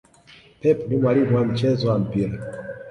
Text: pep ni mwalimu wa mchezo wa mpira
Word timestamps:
pep 0.61 0.87
ni 0.89 0.97
mwalimu 0.97 1.35
wa 1.37 1.45
mchezo 1.45 1.89
wa 1.89 1.99
mpira 1.99 2.63